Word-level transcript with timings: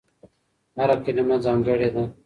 هره 0.77 0.95
کلمه 1.05 1.37
ځانګړې 1.45 1.89
ده. 1.95 2.03